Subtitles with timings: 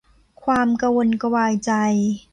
[0.43, 1.71] ความกระวนกระวายใจ